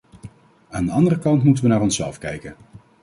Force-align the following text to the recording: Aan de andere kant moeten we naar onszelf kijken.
Aan 0.69 0.85
de 0.85 0.91
andere 0.91 1.19
kant 1.19 1.43
moeten 1.43 1.63
we 1.63 1.69
naar 1.69 1.81
onszelf 1.81 2.17
kijken. 2.17 2.55